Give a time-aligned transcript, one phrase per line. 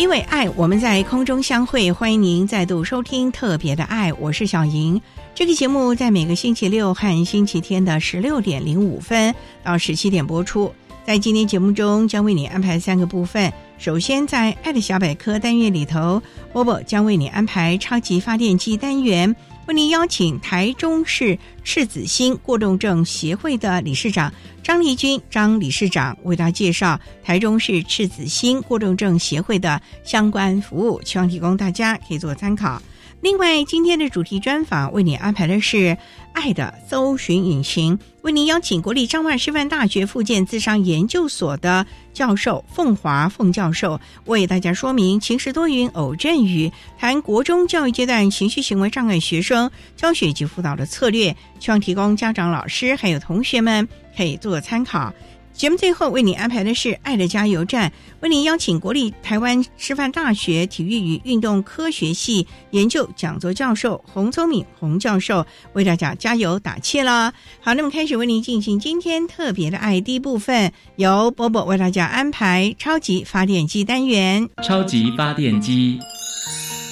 [0.00, 1.92] 因为爱，我们在空中相会。
[1.92, 4.98] 欢迎您再度收听《特别的爱》，我是小莹。
[5.34, 10.72] 这个节目在每个星期六和星期天的十六点零五分到十七点播出。
[11.04, 13.52] 在今天节目中，将为你安排三个部分。
[13.76, 19.36] 首先，在“爱的小百科”单元里头，波波将为你安排超级发电机单元，
[19.70, 32.82] 为您邀请台中市赤子心过动症协会的理事长张丽君张理事长为大家介绍台中市赤子心过动症协会的相关服务，希望提供大家可以做参考。
[33.22, 35.76] 另外，今天的主题专访为你安排的是
[36.32, 55.12] 《爱的搜寻引擎》，为您邀请国立彰化师范大学附件智商研究所的教授凤华凤教授，为大家说明晴时多云偶阵雨，谈国中教育阶段情绪行为障碍学生教学及辅导的策略，希望提供家长、老师还有同学们可以做参考。
[55.60, 57.90] 节目最后为您安排的是《爱的加油站》，
[58.20, 67.34] 为您邀请国立台湾师范大学体育与运动科学系研究讲座教授洪聪敏洪教授为大家加油打气啦！
[67.60, 74.48] 好，那么开始为您进行今天特别的爱第一部分，由波波为大家安排超级发电机单元。
[74.62, 76.00] 超级发电机，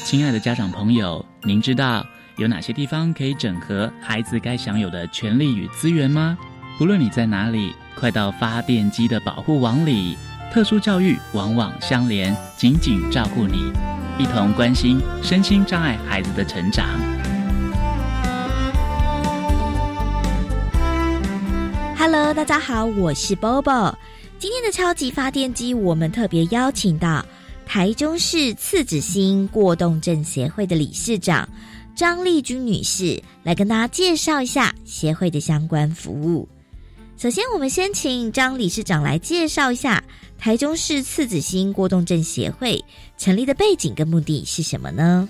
[0.05, 2.05] 亲爱的家长朋友，您知道
[2.37, 6.37] 有哪些地方可以整合孩子该享有的权利与资源吗？
[6.81, 7.75] 无论你在哪里。
[7.99, 10.17] 快到发电机的保护网里，
[10.53, 13.73] 特殊教育网网相连，紧紧照顾你，
[14.21, 16.87] 一同关心身心障碍孩子的成长。
[21.99, 23.93] Hello，大家好，我是 Bobo。
[24.39, 27.27] 今天的超级发电机，我们特别邀请到
[27.67, 31.49] 台中市次子星过动症协会的理事长
[31.97, 36.49] 张丽君女士，来跟大家介绍一下协会的相关服务。
[37.19, 40.05] 首先，我们先请张理事长来介绍一下
[40.39, 42.85] 台中市次子心过动症协会
[43.17, 45.29] 成立的背景跟目的是什么呢？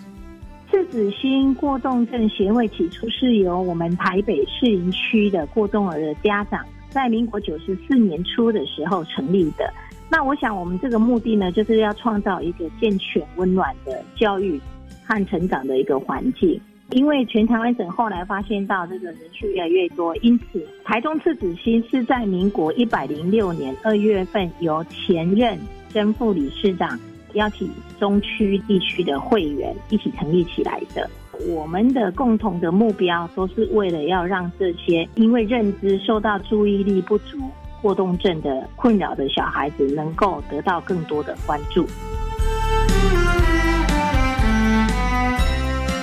[0.71, 9.73] 次子心过动症协会起初是由我们台北市营区的过动儿的家长，在民国九十四年初的时候成立的。
[10.11, 14.61] 那我想，我们这个目的呢，就是要创造一个健全、温暖的教育
[15.07, 16.61] 和成长的一个环境。
[16.91, 25.59] 因为全台湾省后来发现到这个人数越来越多，因此台中赤子心是在民国一百零六年二月份由前任
[25.91, 26.99] 正副理事长
[27.35, 31.09] 邀请中区地区的会员一起成立起来的。
[31.47, 37.39] 我们的共同的目标都是为了要让这些因为认知受到注意力不足
[37.81, 41.87] 过动症的困扰的小孩子，能够得到更多的关注。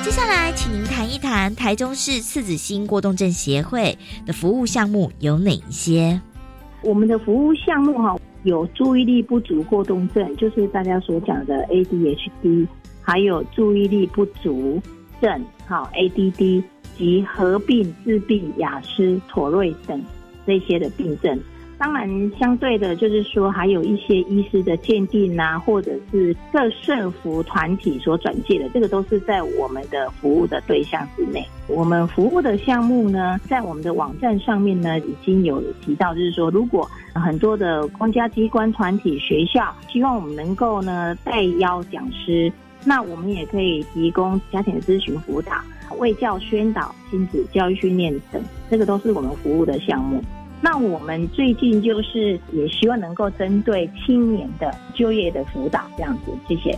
[0.05, 6.21] 接下来，请您谈一谈台中市次子心过动症协会的服务项目有哪一些？
[6.83, 12.67] 我们的服务项目哈，有注意力不足过动症，就是大家所讲的 ADHD，
[13.01, 14.79] 还有注意力不足
[15.19, 16.63] 症，好 ADD
[16.95, 19.99] 及合并自闭、雅思、妥瑞等
[20.45, 21.39] 这些的病症。
[21.77, 31.45] 当然，相对的，就是说，还有一些医师的鉴定啊，或者是各社服团体所转介的，这个都是在我们的服务的对象之内。
[31.67, 42.51] 我们服务的项目呢，在我们的网站上面呢，已经有提到，就是说，如果很多的公家机关、团体、学校希望我们能够呢代邀讲师，
[42.85, 45.53] 那我们也可以提供家庭咨询辅导、
[45.97, 50.23] 卫教宣导、亲子教育训练等，这个都是我们服务的项目。
[50.61, 56.77] 那我们最近就是也希望能够针对青年的就业的辅导这样子，谢谢。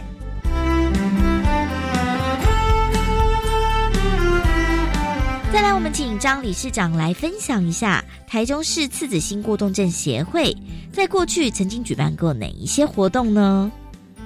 [5.53, 10.53] 再来，我们请张理事长来分享一下台中市次子心过动症协会
[10.91, 13.71] 在过去曾经举办过哪一些活动呢？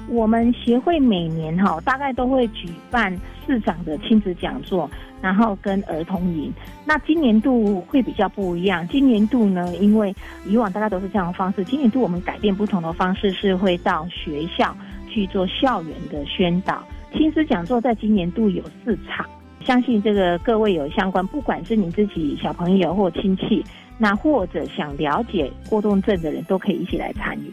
[0.09, 3.15] 我们协会每年哈大概都会举办
[3.45, 4.89] 市长的亲子讲座，
[5.21, 6.51] 然后跟儿童营。
[6.85, 8.87] 那今年度会比较不一样。
[8.87, 10.13] 今年度呢，因为
[10.45, 14.75] 以往大家都是这样的方式，今年度我们改变不同的方式，是会到学校
[15.09, 16.83] 去做校园的宣导。
[17.13, 19.25] 亲子讲座在今年度有四场，
[19.65, 23.63] 相信这个各位有相关，不管是你自己小朋友或亲戚，
[23.97, 27.51] 那或者想了解过动症的人都可以一起来参与。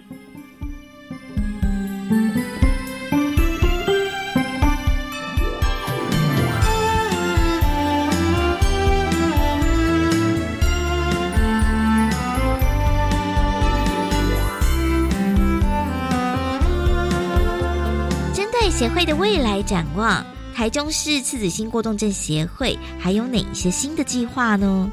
[18.79, 24.89] 协会的未来展望，台中市次子心过动症协会还有哪一些新的计划呢？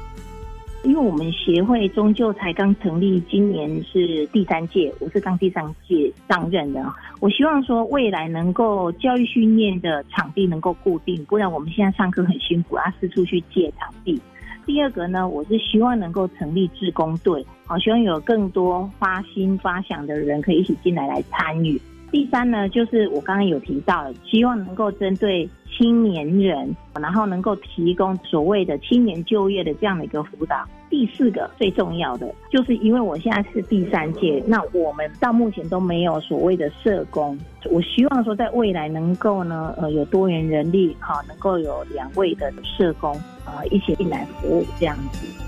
[0.83, 6.83] 因为我们协会终究才刚成立，今年是第三届，我是刚第三届上任的。
[7.19, 14.19] 我希望说未来能够教育训练的场地能够固定，不然我们现在上课很辛苦啊，四处去借场地。
[14.65, 21.79] 第二个呢，我是希望能够成立志工队，好，希望有更多发心发想的人可以一起进来来参与。
[22.11, 30.65] 第三呢，就是我刚刚有提到，希望能够针对青年人，然后能够提供所谓的青年就业的这样的一个辅导。
[30.89, 37.37] 第四个最重要的，就是因为我现在是第三届，那我们到目前都没有所谓的社工。
[37.69, 43.11] 我希望说，在未来能够呢，呃，有多元人力，哈，能够有两位的社工，
[43.43, 45.44] 啊，一起进来服务这样子。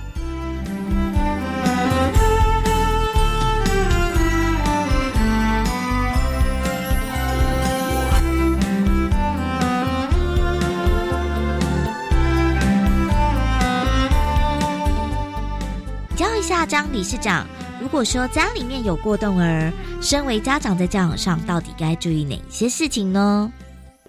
[16.48, 17.46] 下张理事长，
[17.78, 23.52] 如果说家里面有过动儿，身为家长在教养上到底该注意哪些事情呢？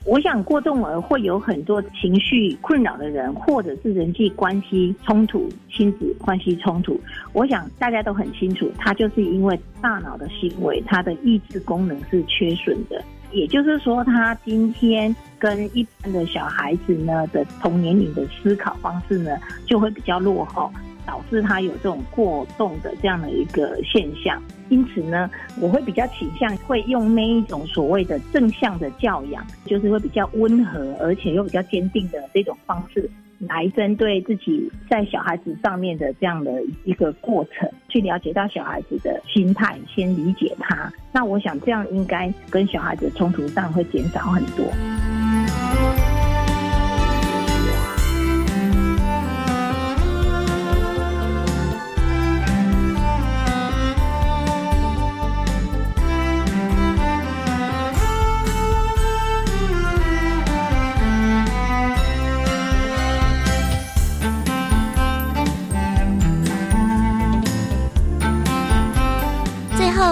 [0.04, 6.96] 我想过动儿会有很多情绪困扰的人，或者是人际关系冲突、亲子关系冲突。
[7.32, 13.02] 我想大家都很清楚，他就是因为大脑的行为，他的意志功能是缺损的。
[13.32, 19.32] 也就是说，他今天跟一般的小孩子呢的同年龄的思考方式呢，
[19.66, 20.72] 就会比较落后。
[21.08, 40.92] 导致他有这种过动的这样的一个现象，因此呢，我会比较倾向会用那一种所谓的正向的教养，就是会比较温和，而且又比较坚定的这种方式，来针对自己在小孩子上面的这样的一个过程，去了解到小孩子的心态，先理解他。
[41.10, 44.66] 那我想这样应该跟小孩子冲突上会减少很多。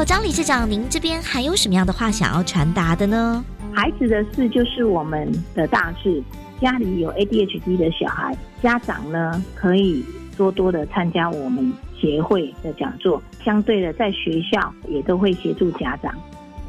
[0.06, 3.44] 张理事长，您这边还有什么样的话想要传达的呢？
[3.75, 6.22] 孩子的事就是我们的大事。
[6.60, 10.05] 家里有 ADHD 的小孩，家长呢可以
[10.36, 13.20] 多多的参加我们协会的讲座。
[13.44, 16.15] 相对的，在学校也都会协助家长，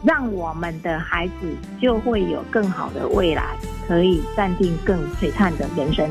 [0.04, 3.56] 让我们的孩子就会有更好的未来，
[3.88, 6.10] 可以暂定更璀璨的人生。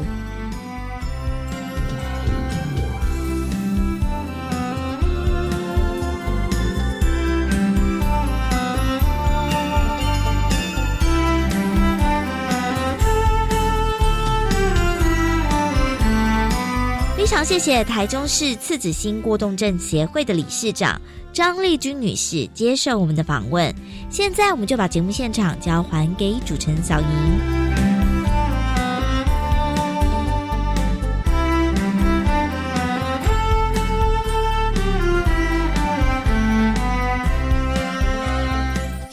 [17.47, 21.01] 谢谢台中市次子星过动症协会的理事长
[21.33, 23.73] 张丽君女士接受我们的访问。
[24.11, 27.66] 现在我们就把节目现场交还给主持人小莹。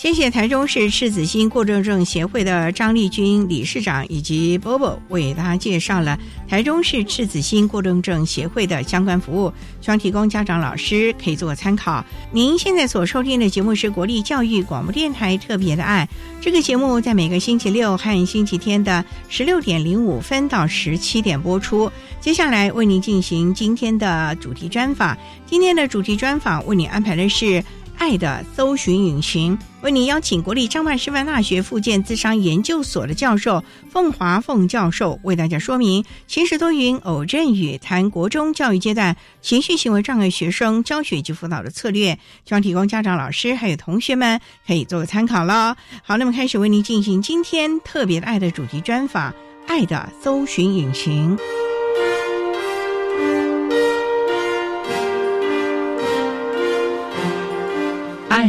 [0.03, 12.05] 谢谢台中市赤子心过动症协会的张丽君理事长以及 Bobo 为大家介绍了台中市赤子心过动症协会的相关服务，希望提供家长老师可以做参考。
[12.33, 16.05] 您现在所收听的节目是国立教育广播电台特别的爱，
[16.41, 21.89] 这个节目在每个星期六和星期天的十六点零五分到十七点播出。
[22.19, 27.63] 接下来为您进行今天的主题专访，今天的主题专访为您安排的是。
[27.97, 45.75] 爱的搜寻引擎为您邀请国立彰化师范大学附件资商研究所的教授凤华凤教授为大家说明晴时多云偶阵雨谈国中教育阶段情绪行为障碍学生教学及辅导的策略，希望提供家长、老师还有同学们可以做个参考喽。
[46.03, 49.33] 好，那么开始为您进行今天特别的爱的主题专访，
[49.67, 51.37] 爱的搜寻引擎。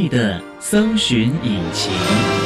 [0.08, 2.43] 的搜寻引擎。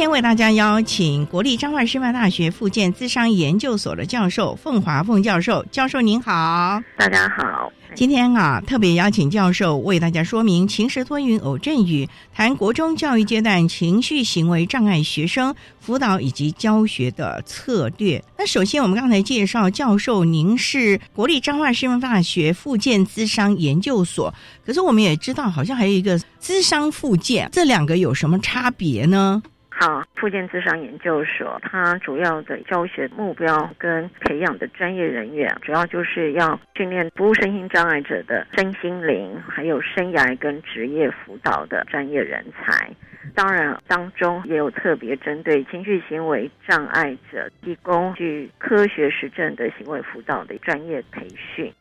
[0.00, 7.70] 天为大家邀请国立彰化师范大学附建资商研究所的教授凤华凤教授，教授您好，大家好。
[7.94, 18.24] 今天啊，特别邀请教授为大家说明“情时多云偶阵雨”，谈国中教育阶段情绪行为障碍学生辅导以及教学的策略。
[18.38, 24.32] 那首先，我们刚才介绍教授，您是国立彰化师范大学附建资商研究所，
[24.64, 29.42] 可是我们也知道，好像还有一个资商附件，这两个有什么差别呢？
[29.82, 42.90] 好，附件智商研究所，它主要的教学目标跟培养的专业人员，主要就是要训练服务身心障碍者的身心灵，还有生涯跟职业辅导的专业人才。
[43.34, 51.72] 当然，当中也有特别针对情绪行为障碍者提供具科学实证的行为辅导的专业培训。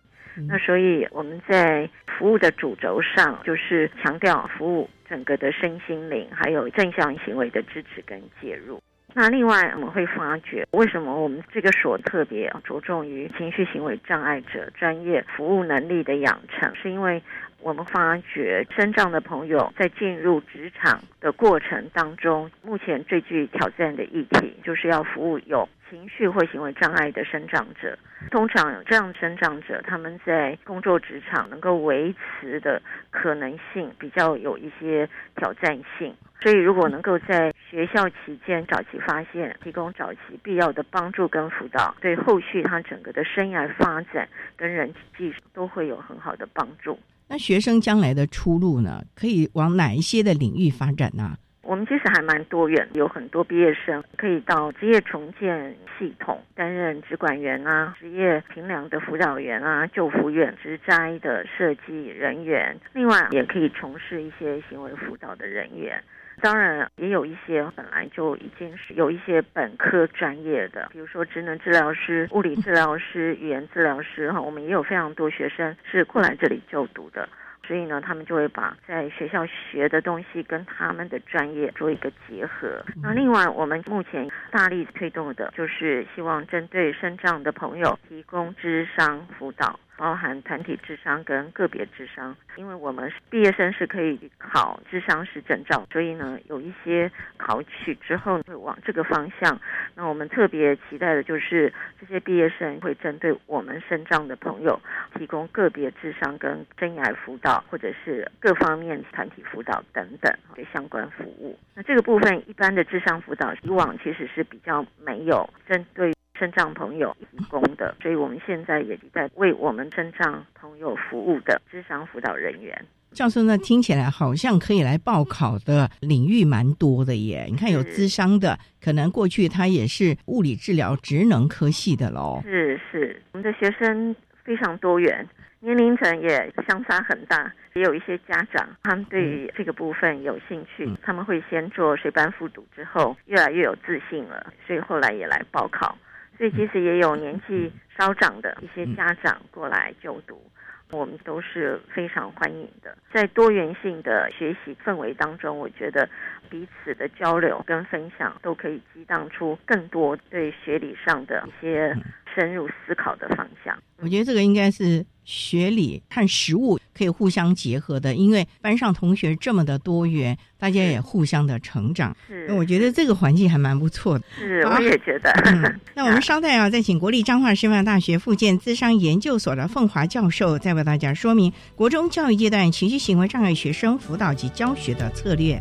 [0.48, 4.90] 那所以我们在服务的主轴上，就是强调服务。
[5.10, 8.80] 整个的身心灵，还有正向行为的支持跟介入。
[9.16, 17.20] 那另外，我们会发觉，为什么我们这个所特别着重于情绪行为障碍者专业服务能力的养成，是因为
[17.60, 27.98] 我们发觉身障的朋友在进入职场的过程当中，目前最具挑战的议题，就是要服务有情绪或行为障碍的生长者。
[28.32, 44.28] 通常这样生长者，他们在工作职场能够维持的可能性比较有一些挑战性，所以如果能够在学校期间早期发现，提供早期必要的帮助跟辅导，对后续他整个的生涯发展
[44.58, 47.00] 跟人际技术都会有很好的帮助。
[47.30, 49.04] 那学生将来的出路呢？
[49.16, 51.38] 可以往哪一些的领域发展呢？
[51.70, 66.04] 我们其实还蛮多元，有很多毕业生可以到职业重建系统担任职管员啊，职业评量的辅导员啊，救护院职灾的设计人员，另外也可以从事一些行为辅导的人员。
[66.42, 77.30] 当然，也有一些本来就已经是有一些本科专业的，比如说职能治疗师、物理治疗师、语言治疗师哈，我们也有非常多学生是过来这里就读的。
[77.70, 82.84] 所以呢，他们就会把在学校学的东西跟他们的专业做一个结合。
[83.00, 89.80] 那另外，我们目前大力推动的就是希望针对身障的朋友提供智商辅导。
[90.00, 99.60] 包含团体智商跟个别智商，因为我们毕业生是可以考智商师证照，所以呢，有一些考取之后会往这个方向。
[99.96, 104.80] 那我们特别期待的就是这些毕业生会针对我们身障的朋友
[105.18, 111.60] 提供个别智商跟生涯辅导，或者是各方面团体辅导等等的相关服务。
[111.76, 116.14] 那这个部分一般的智商辅导以往其实是比较没有针对。
[116.40, 122.86] 身障朋友提供的， 所以我们现在也在为我们身障朋友服务的智商辅导人员。
[123.12, 127.48] 教授，那听起来好像可以来报考的领域蛮多的耶。
[127.50, 132.40] 你看，有智商的，可能过去他也是物理治疗职能科系的喽。
[132.44, 135.28] 是是，我们的学生非常多元，
[135.60, 137.52] 年龄层也相差很大。
[137.74, 145.98] 也有一些家长，他们对于这个部分有兴趣，他们会先做水班复读，之后越来越有自信了，所以后来也来报考。
[146.40, 150.42] 所以其实也有年纪稍长的一些家长过来就读，
[150.90, 152.98] 我们都是非常欢迎的。
[153.12, 156.08] 在多元性的学习氛围当中，我觉得
[156.50, 161.96] 彼此的交流跟分享都可以激荡出更多对学理上的一些
[162.36, 163.78] 深入思考的方向。
[164.02, 172.16] 我觉得这个应该是学理和实物可以互相结合的，因为班上同学这么的多元，大家也互相的成长。
[172.26, 174.26] 是，我觉得这个环境还蛮不错的。
[174.38, 175.30] 是，我也觉得。
[175.46, 185.60] 嗯，那我们稍待啊，再请国立彰化师范大学附建资商研究所的凤华教授，再为大家说明国中教育阶段情绪行为障碍学生辅导及教学的策略。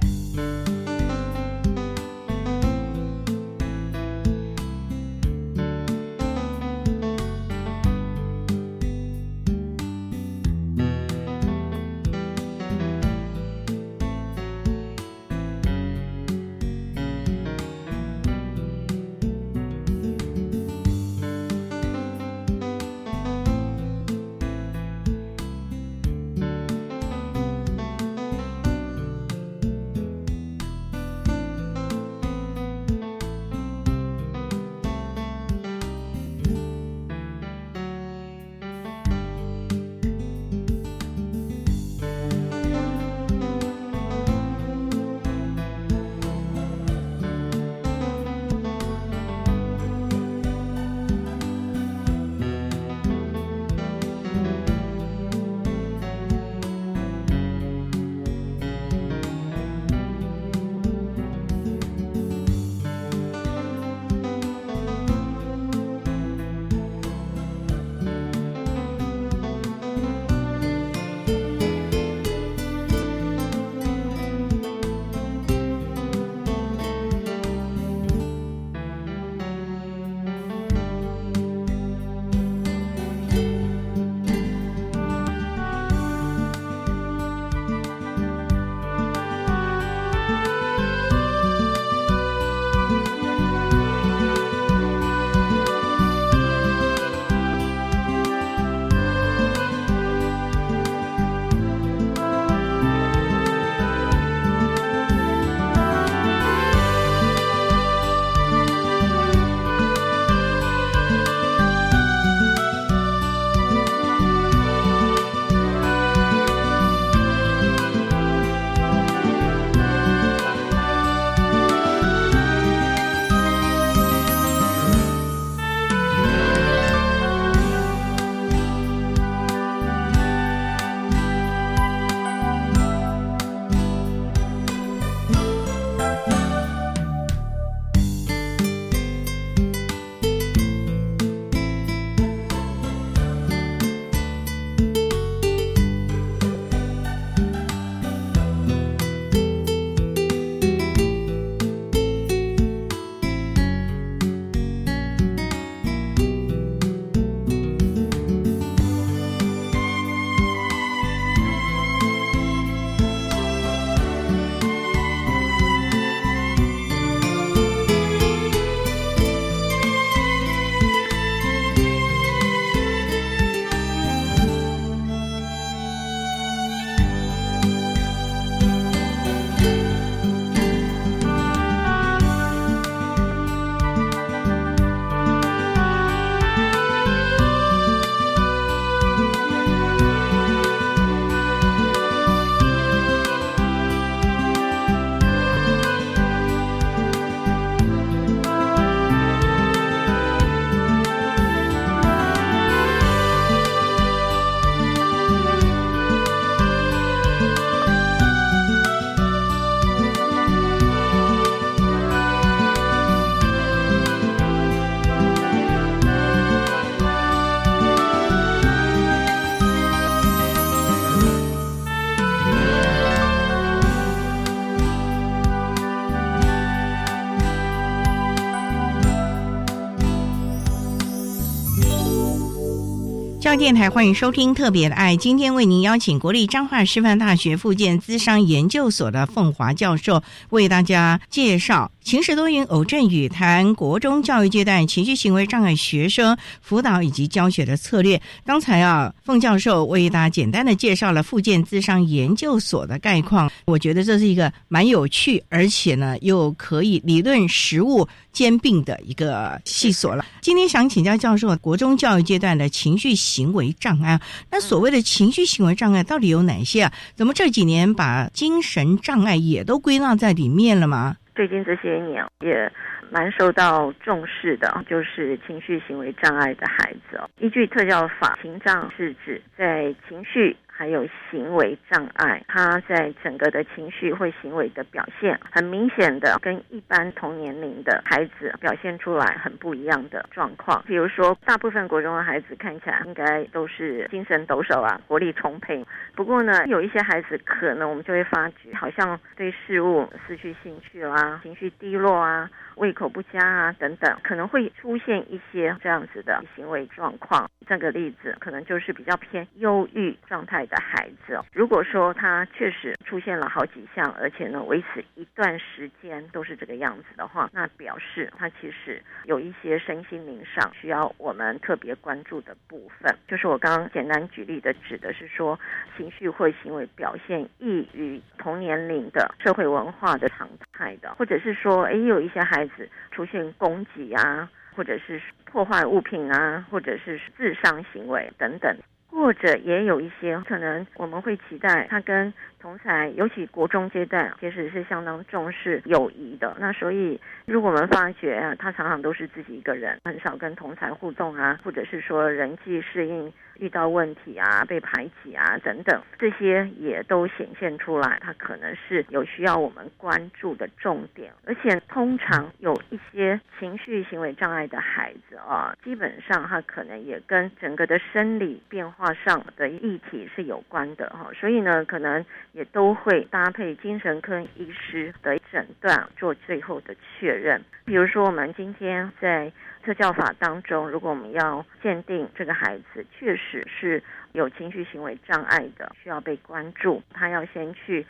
[233.49, 248.19] 教电台欢迎收听特别的爱，今天为您邀请国立彰化师范大学附件资商研究所的凤华教授为大家介绍晴时多云偶阵雨，谈国中教育阶段情绪行为障碍学生辅导以及教学的策略。
[248.47, 260.25] 刚才啊，凤教授为大家简单的介绍了附件智商研究所的概况，我觉得这是一个蛮有趣，而且呢又可以理论实务兼并的一个系所了。
[260.41, 264.19] 今天想请教教授，国中教育阶段的情绪行为障碍，
[264.51, 266.93] 那所谓的情绪行为障碍到底有哪些啊？
[267.15, 271.15] 怎么这几年把精神障碍也都归纳在里面了吗？
[271.39, 272.69] 最近这些年也
[273.13, 277.31] 蛮受到重视的，就是情绪行为障碍的孩子哦。
[277.39, 280.57] 依据特教法，情障是指在情绪。
[280.79, 290.81] 还有行为障碍，他在整个的情绪或行为的表现，很明显的跟一般同年龄的孩子表现出来很不一样的状况。
[290.87, 295.85] 比如说，大部分国中的孩子看起来应该都是精神抖擞啊，活力充沛。
[296.15, 302.49] 不过呢，有一些孩子可能我们就会发觉，好像对事物失去兴趣啦，情绪低落啊。
[302.77, 307.51] 胃口不佳啊，等等，可能会出现一些这样子的行为状况。
[307.67, 311.41] 这个例子可能就是比较偏忧郁状态的孩子。
[311.53, 323.15] 如果说他确实出现了好几项，而且呢维持一段时间都是这个样子的话，那表示他其实有一些身心灵上需要我们特别关注的部分。
[323.27, 325.59] 就是我刚刚简单举例的，指的是说
[325.97, 332.89] 情绪或行为表现异于同年龄的社会文化的常态的，或者是说，哎，有一些孩子。
[333.11, 338.77] 出现攻击啊，或者是破坏物品啊，或者是自伤行为等等，
[339.19, 346.57] 或者也有一些可能我们会期待他跟同才，尤其国中阶段，其实是相当重视友谊的。
[346.59, 353.33] 那所以，如果我们发觉他常常都是自己一个人，很少跟同才互动啊，或者是说人际适应。
[353.61, 361.33] 遇到问题啊，被排挤啊，等等，这些也都显现出来，他可能是有需要我们关注的重点。
[361.45, 371.29] 而且，通常有一些情绪行为障碍的孩子啊，基本上他可能也跟整个的生理变化上的议题是有关的哈。
[371.35, 372.25] 所以呢，可能
[372.59, 377.63] 也都会搭配精神科医师的诊断做最后的确认。
[377.85, 379.53] 比如说，我们今天在。
[379.81, 388.05] 特教法当中，如果我们要鉴定这个孩子确实是有情绪行为障碍的，需要被关注，他要先去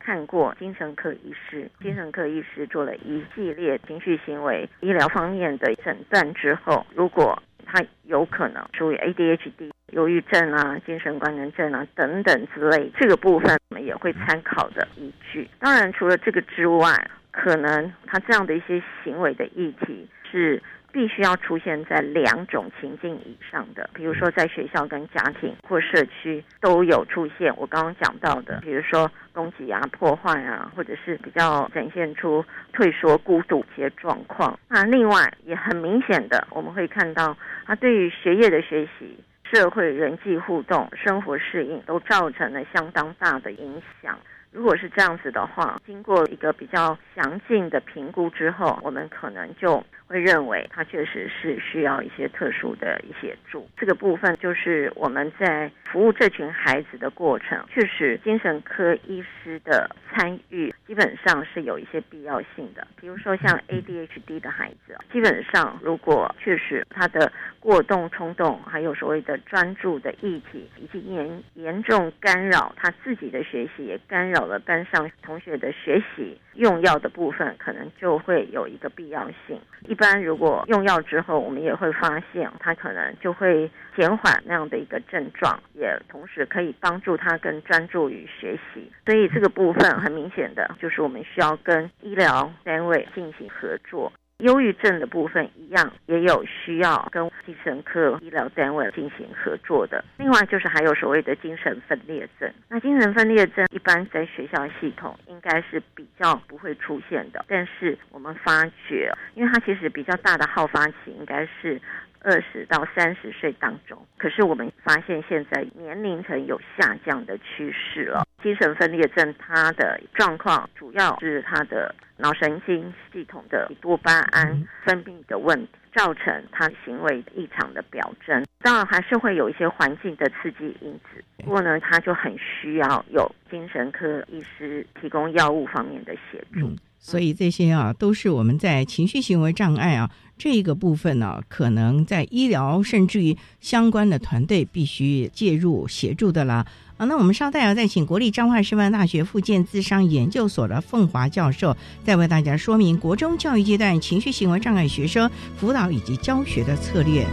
[0.00, 15.48] 看过精神科医师，精神科医师做了一系列情绪行为医疗方面的诊断之后，如果他有可能属于 ADHD、忧郁症啊、精神官能症啊等等之类，这个部分我们也会参考的依据。
[15.58, 16.92] 当然，除了这个之外，
[17.30, 20.62] 可能他这样的一些行为的议题是。
[20.92, 27.56] 必须要出现在两种情境以上的，比如说在学校跟家庭或社区都有出现。
[27.56, 34.58] 我刚刚讲到的，比如说攻击啊、破坏啊，或者是比较展现出退缩、孤独一些状况。
[34.68, 39.16] 那另外也很明显的，我们会看到他对于学业的学习、
[39.52, 44.16] 社会人际互动、生活适应都造成了相当大的影响。
[44.52, 53.68] 如果是这样子的话，经过一个比较详尽的评估之后，我们可能就会认为他确实是需要一些特殊的协助。
[53.76, 62.84] 这个部分就是我们在服务这群孩子的过程，确实精神科医师的参与基本上是有一些必要性的。
[63.00, 74.40] 比如说像 ADHD 的孩子，基本上如果确实他的过动冲动，还有所谓的专注的议题，已经严严重干扰他自己的学习，也干扰。
[74.40, 79.60] 了班上同学的学习用药的部分，可能就会有一个必要性。
[79.86, 88.90] 一般如果用药之后，我们也会发现他可能就会减缓那样的一个症状，也同时可以帮助他更专注于学习。
[89.04, 94.10] 所以这个部分很明显的就是我们需要跟医疗单位进行合作。
[94.40, 100.04] 忧郁症的部分一样，也有需要跟精神科医疗单位进行合作的。
[100.18, 111.80] 另外就是还有所谓的精神分裂症，那精神分裂症一般在学校系统应该是比较不会出现的，但是我们发觉，因为它其实比较大的好发期应该是。
[112.22, 118.26] 二十到三十岁当中，可是我们发现现在年龄层有下降的趋势了。
[118.42, 128.44] 精神分裂症它的状况主要是它的脑神经系统的多巴胺分泌的问题，造成他行为异常的表征。
[128.62, 136.70] 当然还是会有一些环境的刺激因子，不过呢，他就很需要有精神科医师提供药物方面的协助。
[136.98, 140.10] 所以这些啊，都是我们在情绪行为障碍啊
[140.42, 146.66] 这个部分呢，可能在医疗甚至于相关的团队必须介入协助的啦。
[146.96, 157.26] 啊，那我们稍待要再请国立彰化师范大学附件资商研究所的凤华教授，再为大家说明国中教育阶段情绪行为障碍学生辅导以及教学的策略。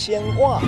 [0.00, 0.62] 鲜话。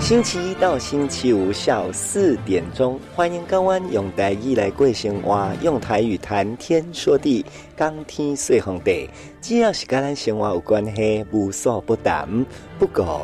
[0.00, 9.08] 星期一到星期五下午四点钟，欢迎各位用台语来过生活，用台语谈天说地，讲天说地。
[9.40, 12.44] 只要是跟咱生活有关系，无所不谈。
[12.76, 13.20] 不过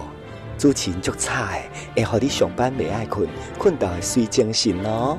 [0.57, 1.59] 主持人足差，
[1.97, 5.19] 会让你上班未爱困，困到会睡精神哦。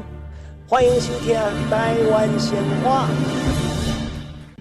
[0.67, 1.35] 欢迎收听
[1.69, 3.09] 台湾鲜话。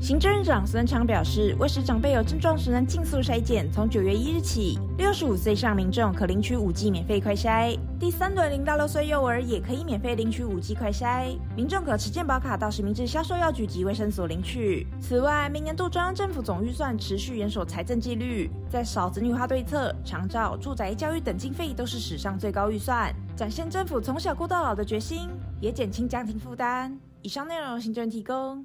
[0.00, 7.78] 行政院长孙昌表示，为使长辈有症状时能尽速筛检，从九月一日起，六十五岁以上民众可领取五 G 免费快筛。
[7.98, 14.86] 第三轮零到六岁幼儿也可以免费领取五 G 快筛，民众可持健保卡到实名制销售药局及卫生所领取。
[15.02, 25.28] 此外，明年度中央政府总预算持续严守财政纪律，在少子女化对策、长照、住宅、教育等经费都是史上最高预算，展现政府从小过到老的决心，
[25.60, 26.98] 也减轻家庭负担。
[27.20, 28.64] 以上内容，行政提供。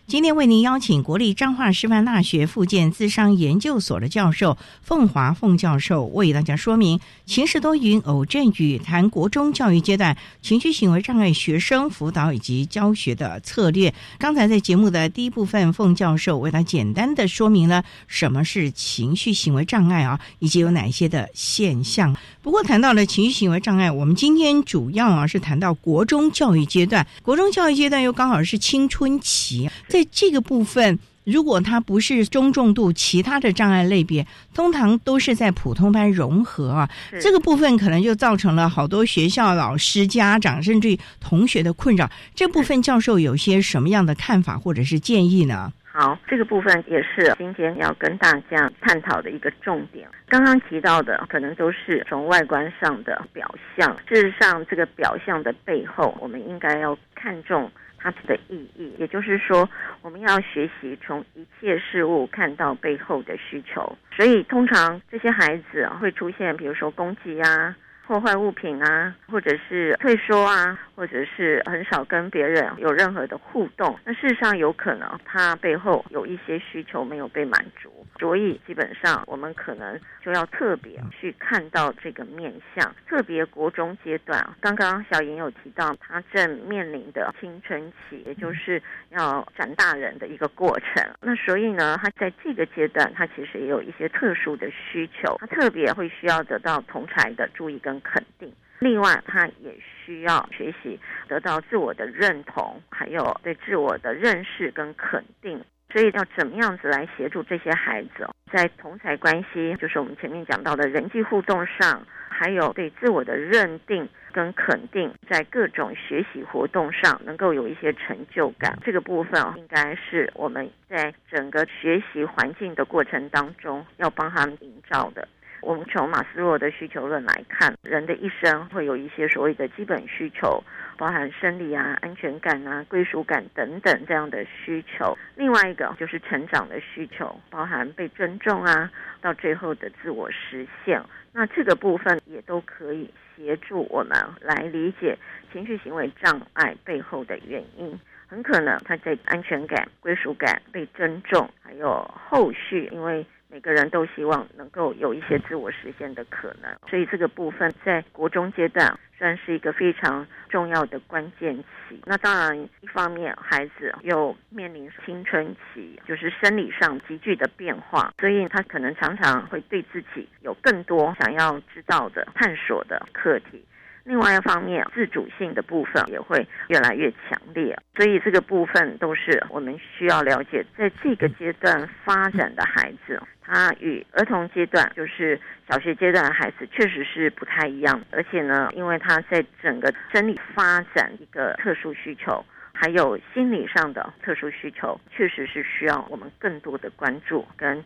[0.11, 13.93] 今天为您邀请国立彰化师范大学附建资商研究所的教授凤华凤教授为大家说明情绪多云偶阵雨谈国中教育阶段情绪行为障碍学生辅导以及教学的策略。
[14.19, 22.13] 刚才在节目的第一部分，凤教授为他简单的说明了什么是情绪行为障碍啊，以及有哪些的现象。
[22.41, 36.89] 不过谈到了情绪行为障碍，我们今天主要啊是谈到国中教育阶段，国中教育阶段又刚好是青春期，在这个部分，如果它不是中重度其他的障碍类别，通常都是在普通班融合啊。
[37.19, 42.09] 这个部分可能就造成了好多学校老师、家长甚至同学的困扰。
[42.33, 45.71] 这部分教授有些什么样的看法或者是建议呢？
[45.93, 50.07] 好，这个部分也是今天要跟大家探讨的一个重点。
[50.25, 53.93] 刚刚提到的，可能都是从外观上的表象。
[54.07, 57.69] 事实上，这个表象的背后，我们应该要看重。
[58.03, 59.69] 它的意义，也就是说，
[60.01, 63.97] 我们要学习从一切事物看到背后的需求。
[64.15, 67.75] 所以，通常这些孩子会出现，比如说攻击呀。
[68.11, 73.97] 破坏物品啊，或者是退缩啊，或者是很少跟别人有任何的互动。
[74.03, 82.93] 那事实上有可能他背后有一些需求没有被满足，所以基本上我们可能就要特别去看到这个面相。
[83.07, 91.01] 特别国中阶段，刚刚小莹有提到，他正面临的青春期，也就是要长大人的一个过程。
[91.21, 98.00] 那所以呢，他在这个阶段，他其实也有一些特殊的需求，他特别会需要得到同才的注意跟。
[98.03, 99.73] 肯定，另外他也
[100.05, 105.63] 需要学习得到自我的认同，还有对自我的认识跟肯定。
[105.91, 118.79] 所以要怎么样子来协助这些孩子，在同才关系，就是我们前面讲到的人际互动上，还有对自我的认定跟肯定，在各种学习活动上能够有一些成就感。
[118.85, 125.27] 这个部分应该是我们在整个学习环境的过程当中要帮他们营造的。
[125.61, 130.63] 我们从马斯洛的需求论来看，人的一生会有一些所谓的基本需求，
[130.97, 135.15] 包含生理啊、安全感啊、归属感等等这样的需求。
[135.35, 140.99] 另外一个就是成长的需求，包含被尊重啊，到最后的自我实现。
[141.31, 145.17] 那这个部分也都可以协助我们来理解
[145.53, 147.97] 情绪行为障碍背后的原因。
[148.27, 153.23] 很可能他在安全感、归属感、被尊重，还有后续因为。
[153.51, 162.01] 每个人都希望能够有一些自我实现的可能，所以这个部分在国中阶段算是一个非常重要的关键期。
[162.05, 173.61] 那当然，一方面孩子又面临青春期，就是生理上急剧的变化，所以他可能常常会对自己有更多想要知道的、探索的课题。
[174.03, 188.01] 另外一方面，自主性的部分也会越来越强烈，所以这个部分都是我们需要了解，在这个阶段发展的孩子，他与儿童阶段，就是小学阶段的孩子，确实是不太一样。
[188.11, 192.43] 而且呢，因为他在整个生理发展一个特殊需求。
[192.81, 197.83] 还有心理上的特殊需求，确实是需要我们更多的关注跟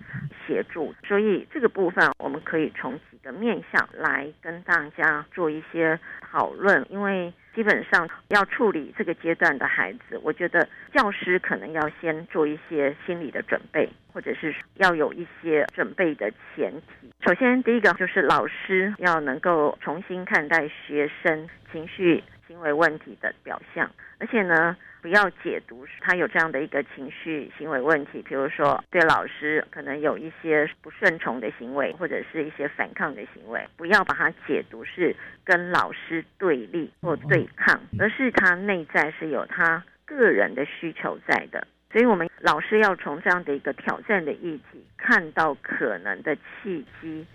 [0.48, 0.96] 协助。
[1.06, 6.86] 所以这个部分，我们可以从几个面向来跟大家做一些讨论。
[6.90, 17.12] 因为基本上要处理这个阶段的孩子，我觉得教师可能要先做一些心理的准备，或者是要有一些准备的前提。
[17.20, 22.24] 首先，第一个就是老师要能够重新看待学生情绪。
[22.48, 41.68] 行为问题的表象，而且呢，不要解读他有这样的一个情绪行为问题，比如说对老师可能有一些不顺从的行为，或者是一些反抗的行为，不要把它解读是跟老师对立或对抗，而是他内在是有他个人的需求在的。
[41.92, 47.26] 所以，我们老师要从这样的一个挑战的议题，看到可能的契机。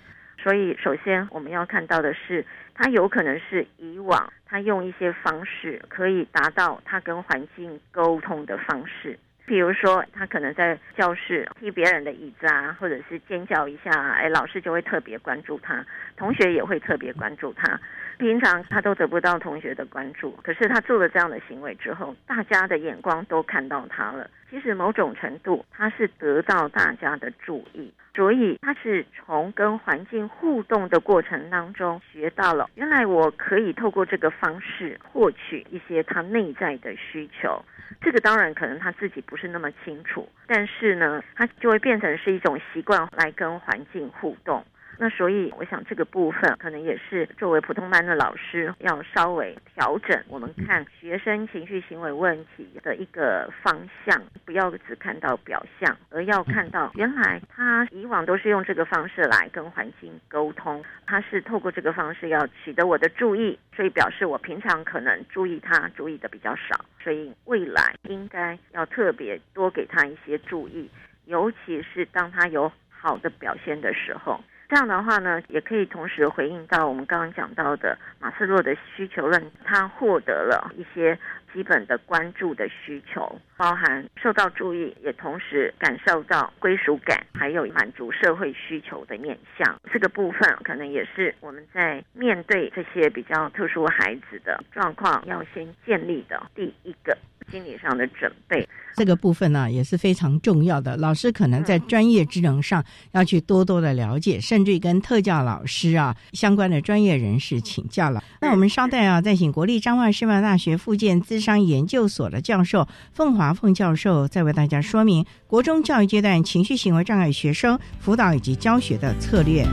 [0.43, 15.85] 所以，首先我们要看到的是，他有可能是以往他用一些方式可以达到他跟环境沟通的方式，比如说他可能在教室踢别人的椅子啊，或者是尖叫一下，哎，老师就会特别关注他，
[16.17, 17.79] 同学也会特别关注他。
[18.21, 24.29] 平常他都得不到同学的关注，可是他做了这样的行为之后，大家的眼光都看到他了。
[24.51, 37.65] 其实某种程度，他是得到大家的注意，所以他是从跟环境互动的过程当中学到了，原来我可以透过这个方式获取一些他内在的需求。
[38.03, 44.63] 这个当然可能他自己不是那么清楚，但是呢，他就会变成是一种习惯来跟环境互动。
[45.03, 50.23] 那所以，我想这个部分可能也是作为普通班的老师要稍微调整。
[50.29, 70.91] 我们看学生情绪行为问题的一个方向，不要只看到表象，而要看到原来他以往都是用这个方式来跟环境沟通，他是透过这个方式要取得我的注意，所以表示我平常可能注意他注意的比较少，所以未来应该要特别多给他一些注意，
[71.25, 74.39] 尤其是当他有好的表现的时候。
[74.71, 81.19] 这样的话呢，也可以同时回应到我们刚刚讲到的马斯洛的需求论，他获得了一些
[81.53, 89.81] 基本的关注的需求，包含受到注意，也同时感受到归属感，还有满足社会需求的面向。
[89.93, 97.17] 这个部分可能也是我们在面对这些比较特殊孩子的状况，要先建立的第一个
[97.51, 98.69] 心理上的准备。
[98.95, 108.23] 这个部分呢也是非常重要的，老师可能在专业职能上要去多多的了解，甚至于跟特教老师啊相关的专业人士请教了。
[108.41, 119.67] 那我们稍待啊，再请国立彰化师范大学附件资商研究所的教授凤华凤教授，在为大家说明国中教育阶段情绪行为障碍学生辅导以及教学的策略。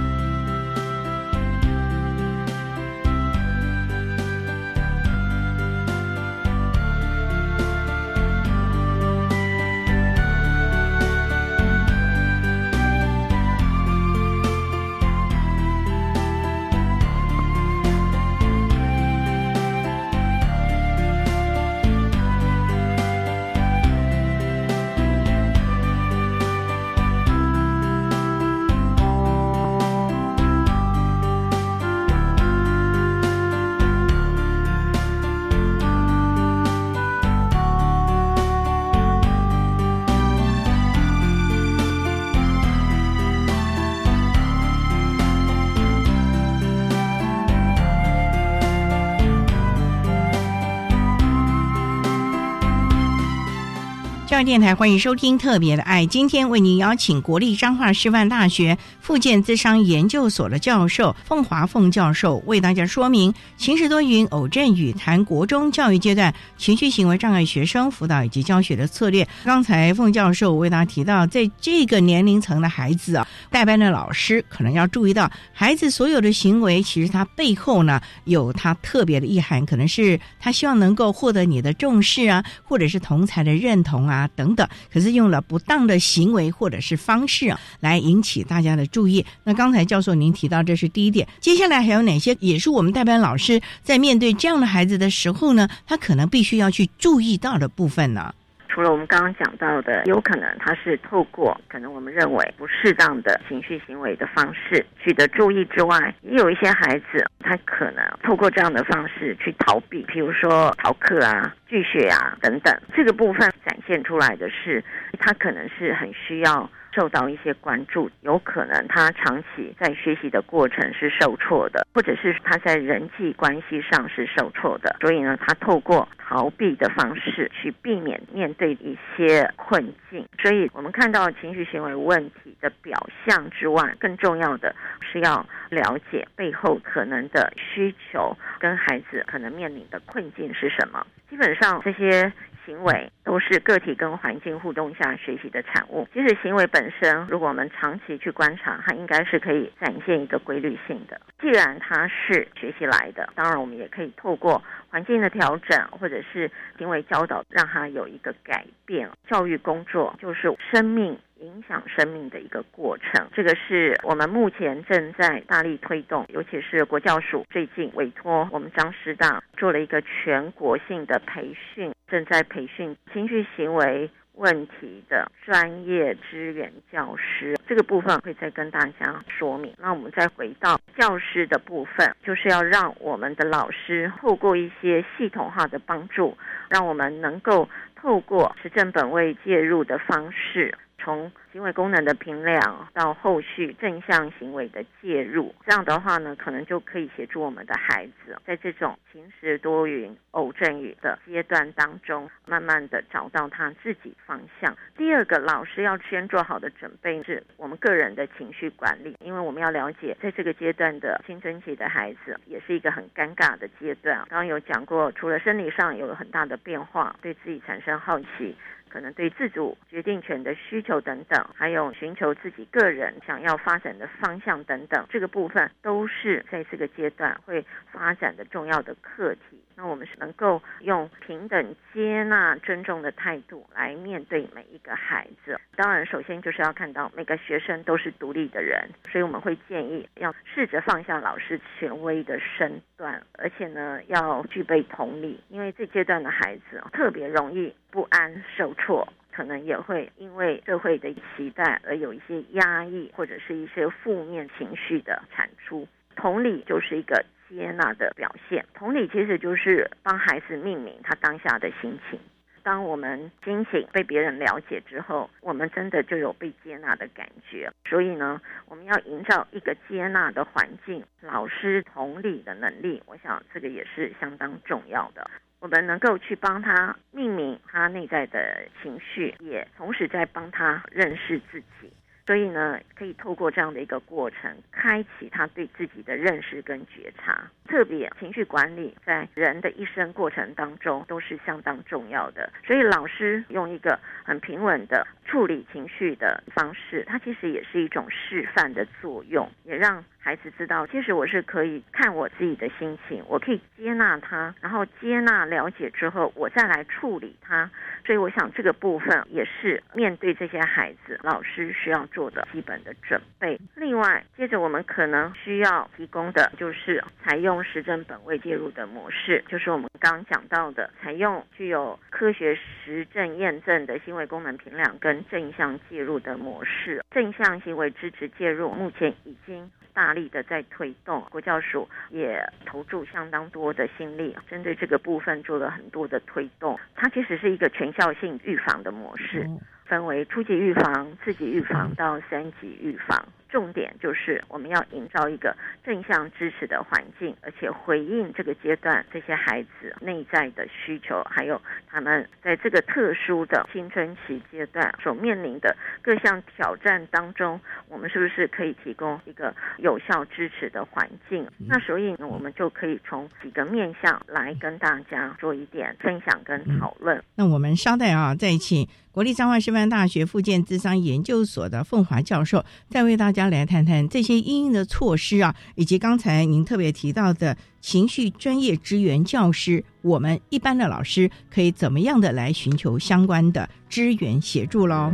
[54.43, 69.27] 电台欢迎收听《特别的爱》，今天为您邀请国立彰化师范大学附件资商研究所的教授凤华凤教授为大家说明情时多云偶阵雨谈国中教育阶段情绪行为障碍学生辅导以及教学的策略。
[69.43, 84.26] 刚才凤教授为大家提到，在这个年龄层的孩子啊，代班的老师可能要注意到，孩子所有的行为其实他背后呢有他特别的意涵，可能是他希望能够获得你的重视啊，或者是同才的认同啊。
[84.35, 89.25] 等等，可是用了不当的行为或者是方式啊，来引起大家的注意。
[89.43, 95.69] 那刚才教授您提到这是第一点，接下来还有哪些也是我们代班老师在面对这样的孩子的时候呢？
[95.85, 98.33] 他可能必须要去注意到的部分呢？
[98.77, 112.79] 除了我们刚刚讲到的，有可能他是透过可能我们认为不适当的情绪行为的方式取得注意之外，也有一些孩子他可能透过这样的方式去逃避，比如说逃课啊、拒学啊等等。
[112.95, 114.83] 这个部分展现出来的是，
[115.17, 116.69] 他可能是很需要。
[116.97, 130.27] 受到一些关注，有可能他长期在学习的过程是受挫的，或者是他在人际关系上是受挫的，所以呢，他透过逃避的方式去避免面对一些困境。
[130.41, 141.05] 所以我们看到情绪行为问题的表象之外，更重要的是要了解背后可能的需求跟孩子可能面临的困境是什么。
[141.29, 142.33] 基本上这些。
[142.67, 146.05] 行为都是个体跟环境互动下学习的产物。
[146.13, 151.19] 其实行为本身，如果我们长期去观察，它应该是可以展现一个规律性的。
[151.39, 159.09] 既然它是学习来的，当然我们也可以透过环境的调整，或者是行为教导，让它有一个改变。
[159.29, 161.17] 教育工作就是生命。
[161.39, 177.55] 影响生命的一个过程，这个是我们目前正在大力推动，尤其是国教署最近委托我们张师大做了一个全国性的培训，正在培训情绪行为问题的专业支援教师。
[177.67, 179.73] 这个部分会再跟大家说明。
[179.77, 186.37] 那我们再回到教师的部分，就是要让我们的老师透过一些系统化的帮助，
[186.69, 190.73] 让我们能够透过实证本位介入的方式。
[191.03, 204.75] 从行为功能的评量到后续正向行为的介入，这样的话呢，可能就可以协助我们的孩子在这种晴时多云、偶阵雨的阶段当中，慢慢的找到他自己方向。
[204.97, 214.17] 第二个，老师要先做好的准备是我们个人的情绪管理，因为我们要了解，在这个阶段的青春期的孩子也是一个很尴尬的阶段。
[214.29, 218.55] 刚刚有讲过，除了生理上有了很大的变化，对自己产生好奇。
[218.89, 229.61] 可能对自主决定权的需求等等，还有寻求自己个人想要发展的方向等等，这个部分都是在这个阶段会发展的重要的课题。
[229.75, 235.59] 那我们是能够用平等、接纳、尊重的态度来面对每一个孩子。
[235.75, 255.87] 当然，首先就是要看到每个学生都是独立的人，所以我们会建议要试着放下老师权威的身段，而且呢要具备同理，因为这阶段的孩子特别容易不安、受错，可能也会因为社会的期待而有一些压抑或者是一些负面情绪的产出。
[256.15, 257.25] 同理就是一个。
[257.49, 262.19] 接纳的表现，同理其实就是帮孩子命名他当下的心情。
[262.61, 267.71] 当我们心情被别人了解之后，我们真的就有被接纳的感觉。
[267.85, 271.01] 所以呢，我们要营造一个接纳的环境。
[271.21, 275.31] 老师同理的能力，我想这个也是相当重要的。
[275.59, 281.91] 我们能够去帮他命名他内在的情绪，也同时在帮他认识自己。
[282.27, 287.49] 所以呢，可以透过这样的一个过程，开启他对自己的认识跟觉察。
[287.65, 292.51] 特别情绪管理在人的一生过程当中都是相当重要的。
[292.65, 300.03] 所以老师用一个很平稳的处理情绪的方式，它其实也是一种示范的作用，也让。
[300.19, 307.71] 孩子知道，其实我是可以看我自己的心情，我可以接纳他，然后接纳了解之后，我再来处理他。
[308.05, 313.57] 所以，我想这个部分也是面对这些孩子，老师需要做的基本的准备。
[313.75, 327.03] 另外，接着我们可能需要提供的就是采用实证本位介入的模式，就是我们刚刚讲到的，采用具有科学实证验证的行为功能评量跟正向介入的模式。
[327.11, 329.69] 正向行为支持介入，目前已经。
[329.93, 336.79] 大力的在推动，国教署也投注相当多的心力，针对这个部分做了很多的推动。
[336.93, 339.49] 它其实是一个全校性预防的模式，
[339.87, 343.27] 分为初级预防、次级预防到三级预防。
[343.49, 361.47] 重点就是我们要营造一个正向支持的环境，而且回应这个阶段这些孩子内在的需求，还有他们在这个特殊的青春期阶段所面临的各项挑战当中，我们是不是可以提供一个有效支持的环境？
[361.67, 367.23] 那所以呢，我们就可以从几个面向来跟大家做一点分享跟讨论。
[367.35, 368.87] 那我们稍待啊，再请。
[369.17, 385.13] 国立彰化师范大学附建智商研究所的凤华教授，再为大家来谈谈这些应应的措施啊，以及刚才您特别提到的情绪专业支援教师，我们一般的老师可以怎么样的来寻求相关的支援协助喽？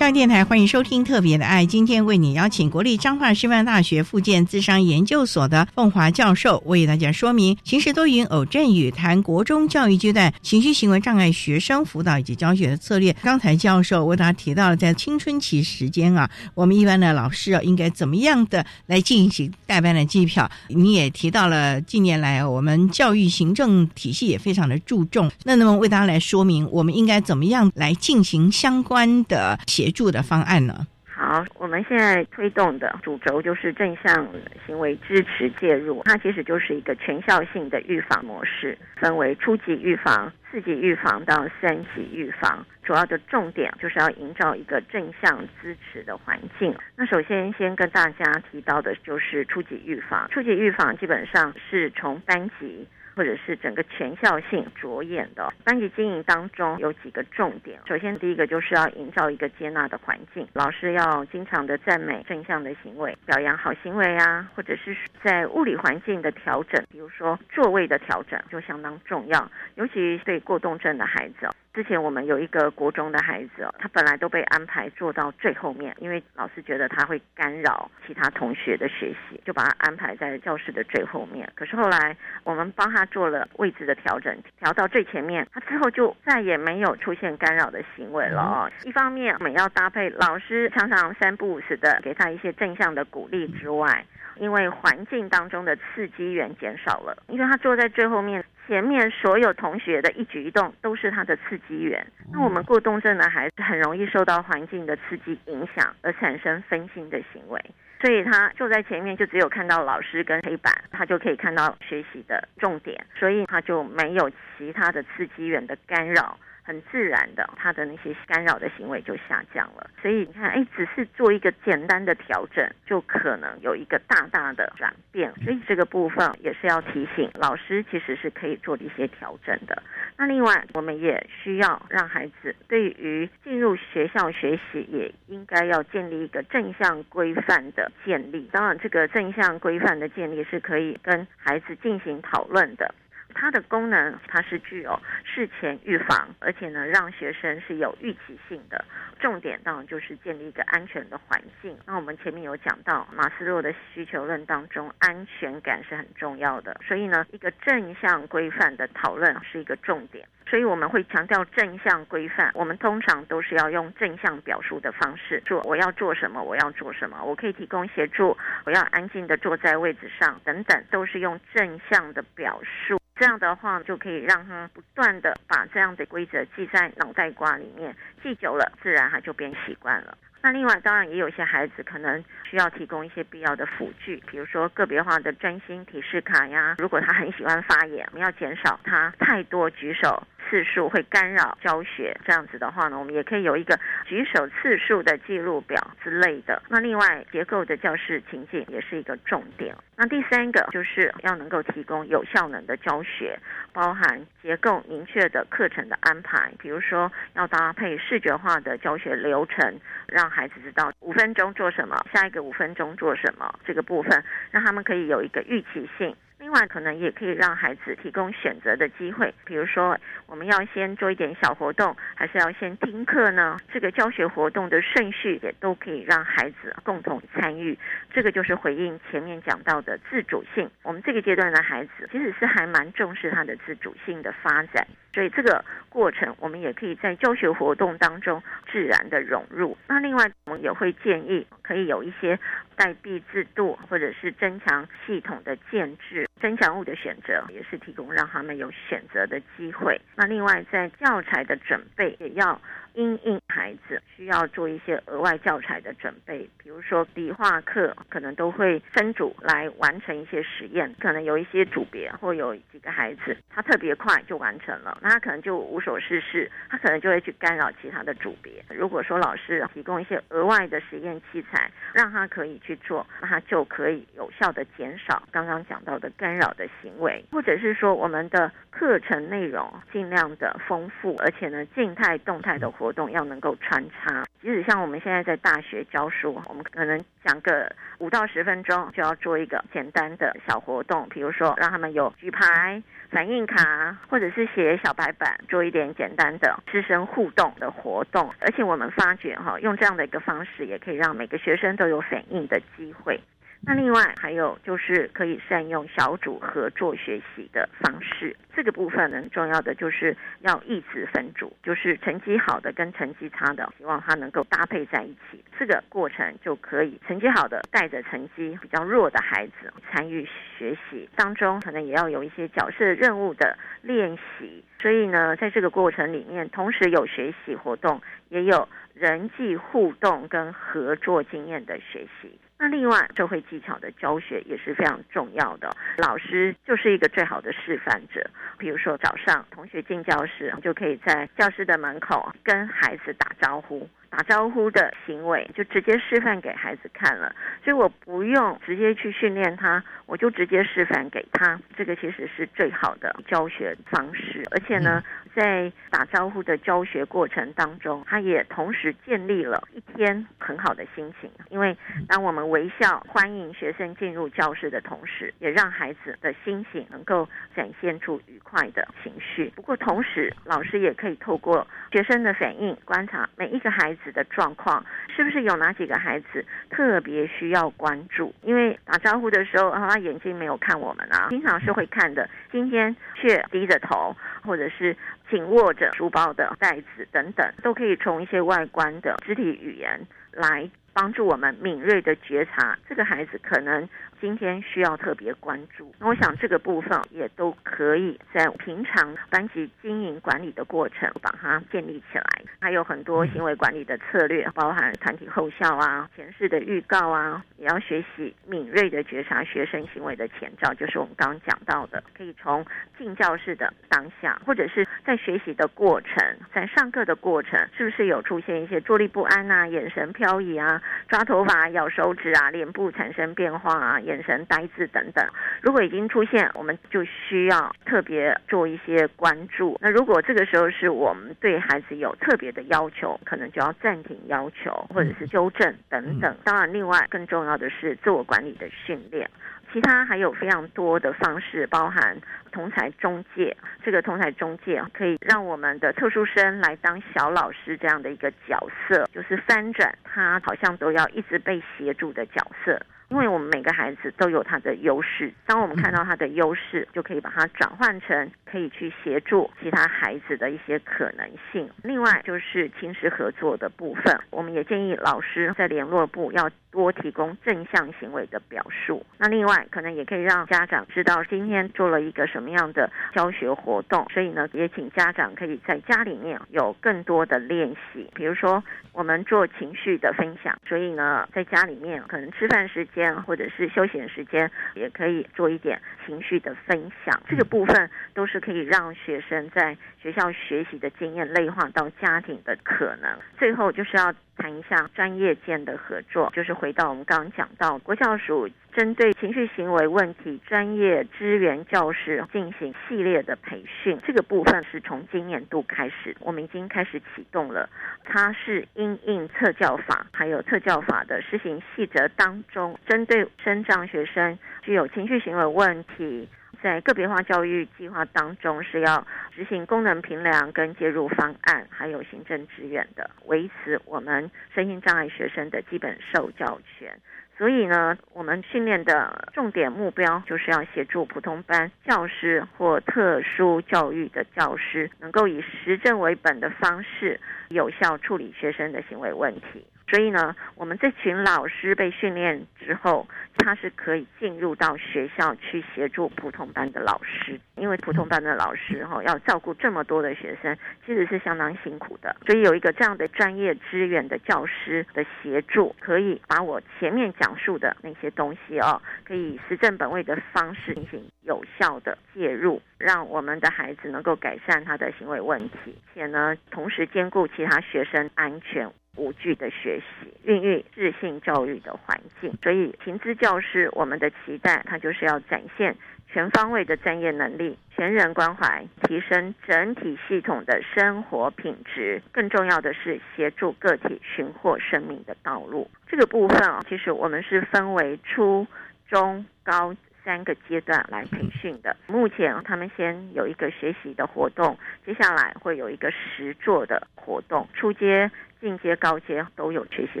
[0.12, 13.14] 电台欢迎收听《特别的爱》，今天为你邀请国立彰化师范大学附件智商研究所的凤华教授为大家说明情时多云偶阵雨，谈国中教育阶段情绪行为障碍学生辅导以及教学的策略。
[13.22, 20.50] 刚才教授为大家提到了在青春期时间啊，我们一般的老师啊应该怎么样的来进行代班的计票。
[20.68, 29.56] 你也提到了近年来我们教育行政体系也非常的注重，那那么为大家来说明我们应该怎么样来进行相关的
[29.90, 30.10] 协助。
[30.10, 30.74] 的方案呢？
[31.06, 34.26] 好，我们现在推动的主轴就是正向
[34.66, 42.66] 行为支持介入，它其实就是一个全校性的预防模式，分为初级预防、四级预防到三级预防。
[42.82, 46.74] 主要的重点就是要营造一个正向支持的环境。
[46.96, 52.88] 那首先先跟大家提到的就是初级预防，初级预防基本上是从班级。
[53.20, 57.78] 或者是整个全校性着眼的班级经营当中有几个重点。
[57.86, 71.46] 首先，第一个就是要营造一个接纳的环境，老师要经常的赞美正向的行为，表扬好行为啊，或者是在物理环境的调整，比如说座位的调整就相当重要，尤其对过动症的孩子。
[71.72, 81.48] 之前我们有一个国中的孩子哦，他本来都被安排坐到最后面，因为老师觉得他会干扰其他同学的学习，就把他安排在教室的最后面。
[81.54, 88.68] 可是后来我们帮他做了位置的调整，调到最前面，他之后就再也没有出现干扰的行为了。
[88.84, 94.04] 一方面我们要搭配老师常常三不五时的给他一些正向的鼓励之外，
[94.38, 98.44] 因为环境当中的刺激源减少了，因为他坐在最后面。
[98.70, 102.06] 前面所有同学的一举一动都是他的刺激源。
[102.32, 107.60] 那我们过动症的孩子很容易受到环境的刺激影响，而产生分心的行为。
[108.00, 116.38] 所以他坐在前面，就只有看到老师跟黑板，他就可以看到学习的重点，所以他就没有其他的刺激源的干扰。
[116.70, 119.90] 很自然的，他的那些干扰的行为就下降了。
[120.00, 125.32] 所以你看，哎，只是做一个简单的调整，就可能有一个大大的转变。
[125.42, 129.82] 所以这个部分也是要提醒老师，其实是可以做一些调整的。
[130.16, 138.48] 那另外，我们也需要让孩子对于进入学校学习，也应该要建立一个正向规范的建立。
[138.52, 142.94] 当然，这个正向规范的建立是可以跟孩子进行讨论的。
[143.34, 148.84] 它的功能，它是具有事前预防，而且呢，让学生是有预期性的。
[149.18, 151.76] 重点当然就是建立一个安全的环境。
[151.86, 156.80] 那我们前面有讲到马斯洛的需求论当中，安全感是很重要的。
[156.86, 160.26] 所以呢，一个正向规范的讨论是一个重点。
[160.48, 162.50] 所以我们会强调正向规范。
[162.54, 165.60] 我们通常都是要用正向表述的方式做。
[165.62, 166.42] 我要做什么？
[166.42, 167.22] 我要做什么？
[167.22, 168.36] 我可以提供协助。
[168.64, 172.99] 我要安静的坐在位置上，等等，都是用正向的表述。
[173.20, 180.16] 这样的话，就可以让他不断的把这样的规则记在脑袋瓜里面，记久了，自然他就变习惯了。
[180.42, 186.76] 那另外，当然也有些孩子可能需要提供一些必要的辅具，比如说个别化的专心提示卡呀。
[186.78, 190.22] 如果他很喜欢发言，我们要减少他太多举手。
[190.48, 196.60] 次数会干扰教学，这样子的话呢，我们也可以有一个举手次数的记录表之类的。
[196.68, 199.72] 那另外，结构的教室情境也是一个重点。
[199.94, 203.38] 那第三个就是要能够提供有效能的教学，
[203.72, 216.16] 包含结构明确的课程的安排，比如说要搭配视觉化的教学流程，让孩子知道五分钟做什么，下一个五分钟做什么，这个部分让他们可以有一个预期性。
[216.40, 223.58] 另外，可能也可以让孩子提供选择的机会，比如说，我们要先做一点小活动，还是要先听课呢？
[223.70, 227.78] 这个教学活动的顺序也都可以让孩子共同参与。
[228.10, 230.68] 这个就是回应前面讲到的自主性。
[230.82, 239.76] 我们这个阶段的孩子其实是还蛮重视他的自主性的发展，所以这个过程我们也可以在教学活动当中自然的融入。
[239.86, 242.36] 那另外，我们也会建议可以有一些。
[242.80, 250.00] 代币制度，或者是增强系统的建制，增强物的选择也是提供让他们有选择的机会。
[250.16, 252.58] 那另外在教材的准备也要。
[252.94, 268.64] 因应孩子需要做一些额外教材的准备，比如说理化课可能都会分组来完成一些实验，可能有一些组别或有几个孩子他特别快就完成了，那他可能就无所事事，他可能就会去干扰其他的组别。
[268.70, 282.70] 如果说老师提供一些额外的实验器材，让他可以去做，那他就可以有效的减少刚刚讲到的干扰的行为，或者是说我们的课程内容尽量的丰富，而且呢静态动态的。
[282.80, 298.32] 活动要能够穿插，即使像我们现在在大学教书，我们可能讲个五到十分钟，就要做一个简单的小活动，比如说让他们有举牌、反应卡，或者是写小白板，做一点简单的师生互动的活动。
[298.40, 303.20] 而且我们发觉哈，用这样的一个方式，也可以让每个学生都有反应的机会。
[303.62, 320.26] 那另外还有就是可以善用小组合作学习的方式，这个部分呢重要的就是要一直分组，就是成绩好的跟成绩差的，希望他能够搭配在一起，这个过程就可以成绩好的带着成绩比较弱的孩子参与
[320.58, 328.00] 学习当中，可能也要有一些角色任务的练习，所以呢，在这个过程里面，同时有学习活动，
[328.30, 332.40] 也有人际互动跟合作经验的学习。
[332.62, 335.74] 那另外，社会技巧的教学也是非常重要的。
[335.96, 338.22] 老师就是一个最好的示范者。
[338.58, 343.88] 比如说，早上同学进教室，就可以在教室的门口跟孩子打招呼。
[344.10, 347.32] 打招呼的行为就直接示范给孩子看了，
[347.62, 351.58] 所以我不用直接去训练他，我就直接示范给他。
[351.76, 355.00] 这个其实是最好的教学方式，而且呢，
[355.34, 361.30] 在打招呼的教学过程当中，他也同时建立了一天很好的心情。
[361.48, 361.76] 因为
[362.06, 369.50] 当我们微笑欢迎学生进入教室的同时，也让孩子的心情能够展现出愉快的情绪。
[369.56, 374.10] 不过同时，老师也可以透过学生的反应观察每一个孩子。
[374.12, 378.34] 的状况是不是有哪几个孩子特别需要关注？
[378.42, 384.96] 因为打招呼的时候，他眼睛没有看我们啊，经常是会看的，今天却低着头，或者是
[385.30, 390.00] 紧握着书包的袋子等等，都可以从一些外观的肢体语言
[390.32, 393.88] 来帮助我们敏锐的觉察这个孩子可能。
[394.20, 402.24] 今天需要特别关注，那我想这个部分也都可以在平常班级经营管理的过程把它建立起来。
[402.60, 412.64] 还有很多行为管理的策略，包含团体后效啊、前世的预告啊，也要学习敏锐的觉察学生行为的前兆，就是我们刚刚讲到的，可以从
[412.98, 424.00] 进教室的当下，或者是在学习的过程，在上课的过程，是不是有出现一些坐立不安啊、眼神飘移啊、抓头发、咬手指啊、脸部产生变化啊？
[424.10, 425.24] 眼神呆滞等等，
[425.62, 429.78] 如果已经出现，我们就需要特别做一些关注。
[429.80, 436.36] 那如果这个时候是我们对孩子有特别的要求，可能就要暂停要求，或者是纠正等等。
[436.42, 439.30] 当然，另外更重要的是自我管理的训练。
[439.72, 443.56] 其他还有非常多的方式，包含同才中介。
[443.84, 448.58] 这个同才中介可以让我们的特殊生来当小老师这样的一个角
[448.88, 452.80] 色，就是翻转他好像都要一直被协助的角色。
[453.10, 461.68] 因为我们每个孩子都有他的优势，当我们看到他的优势，就可以把它转换成可以去协助其他孩子的一些可能性。
[461.82, 469.04] 另外就是亲师合作的部分，我们也建议老师在联络部要多提供正向行为的表述。
[469.18, 478.62] 那另外可能也可以让家长知道今天做了一个什么样的教学活动，所以呢，也请家长可以在家里面有更多的练习，比如说
[478.92, 483.10] 我们做情绪的分享，所以呢，在家里面可能吃饭时间。
[483.26, 487.22] 或者是休闲时间，也可以做一点情绪的分享。
[487.28, 493.10] 这个部分都是可以让学生在学校学习的经验内化到家庭的可能。
[493.38, 494.12] 最后就是要。
[494.40, 507.68] 谈一下专业间的合作，就是回到我们刚刚讲到国教署针对情绪行为问题专业支援教师进行系列的培训，这个部分是从今年度开始，我们已经开始启动了。
[508.04, 516.26] 它是因应特教法还有特教法的施行细则当中，针对生障学生具有情绪行为问题。
[516.62, 526.98] 在个别化教育计划当中，是要执行功能评量跟介入方案，还有行政支援的，维持我们身心障碍学生的基本受教权。
[527.38, 539.64] 所以呢，我们训练的重点目标就是要协助普通班教师或特殊教育的教师，能够以实证为本的方式，有效处理学生的行为问题。
[539.90, 552.14] 所以呢，我们这群老师被训练之后，他是可以进入到学校去协助普通班的老师，因为普通班的老师哈要照顾这么多的学生，其实是相当辛苦的。
[552.24, 568.70] 所以有一个这样的专业资源的教师的协助，可以把我前面讲述的那些东西哦，可以实证本位的方式进行有效的介入，让我们的孩子能够改善他的行为问题，且呢，同时兼顾其他学生安全。
[568.96, 572.32] 无惧的学习，孕育自信教育的环境。
[572.42, 575.76] 所以，情资教师，我们的期待，他就是要展现
[576.12, 582.02] 全方位的专业能力、全人关怀，提升整体系统的生活品质。
[582.12, 585.70] 更重要的是，协助个体寻获生命的道路。
[585.88, 588.46] 这个部分啊，其实我们是分为初
[588.88, 589.74] 中高
[590.04, 591.76] 三个阶段来培训的。
[591.86, 597.48] 目前，他们先有一个学习的活动，接下来会有一个实作的活动。
[597.54, 598.10] 初阶。
[598.40, 600.00] 进阶、高阶都有学习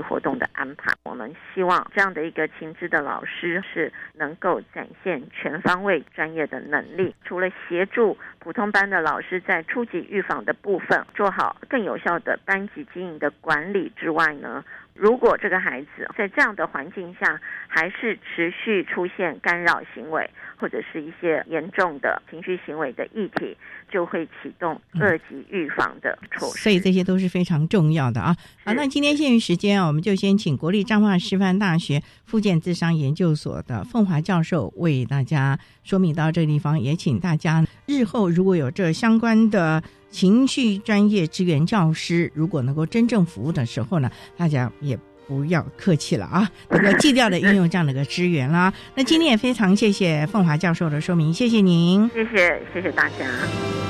[0.00, 0.90] 活动的安排。
[1.02, 7.14] 我们希望这样的一个情资的老师是能够展现全方位专业的能力。
[7.22, 14.64] 除了协助普通班的老师在初级预防的部分做好更有效的班级经营的管理之外呢，
[15.00, 20.28] 如果这个孩子在这样的环境下还是持续出现干扰行为，
[20.58, 23.56] 或者是一些严重的情绪行为的议题。
[23.92, 28.36] 就会启动二级预防的措施，所以这些都是非常重要的啊。
[28.64, 44.98] 好，那今天限于时间啊，我们就先请国立彰化师范大学附件智商研究所的凤华教授为大家说明到这个地方，也请大家日后如果有这相关的情绪专业支援教师，如果能够真正服务的时候呢，大家也。
[45.28, 48.74] 不要客气了啊，能够尽量的运用这样的一个资源啦。
[48.96, 53.89] 那今天也非常谢谢凤华教授的说明，谢谢您，谢谢谢谢大家。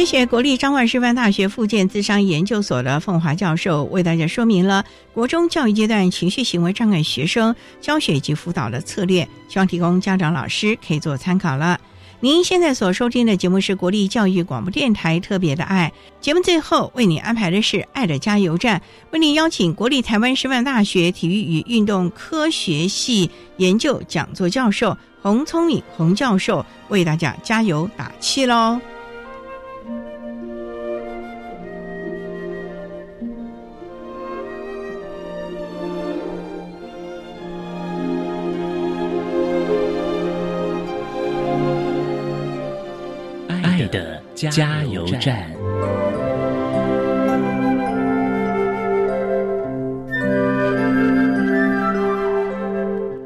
[0.00, 4.82] 谢谢国立彰化师范大学附建资商研究所的凤华教授为大家说明了
[5.12, 11.78] 国中教育阶段情绪行为障碍学生教学及辅导的策略，希望提供家长老师可以做参考了。
[12.18, 18.80] 您现在所收听的节目是国立教育广播电台特别的爱节目，最后为您安排的是爱的加油站，
[19.10, 28.80] 为您邀请国立台湾师范大学体育与运动科学系研究讲座教授洪聪敏洪教授为大家加油打气喽。
[44.48, 45.50] 加油站。